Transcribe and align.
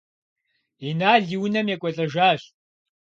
Инал 0.87 1.23
и 1.35 1.37
унэм 1.43 1.67
екӏуэлӏэжащ. 1.73 2.41